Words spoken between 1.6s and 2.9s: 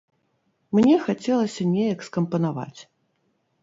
неяк скампанаваць.